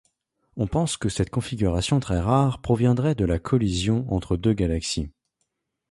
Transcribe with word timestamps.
On 0.55 0.65
pense 0.65 0.97
que 0.97 1.09
cette 1.09 1.29
configuration 1.29 1.99
très 1.99 2.19
rare 2.19 2.59
proviendrait 2.63 3.13
de 3.13 3.23
la 3.23 3.37
collision 3.37 4.11
entre 4.11 4.35
deux 4.35 4.53
galaxies. 4.53 5.11